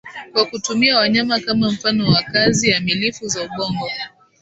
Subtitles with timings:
[0.33, 3.89] kwa kutumia wanyama kama mfano wa kazi amilifu za ubongo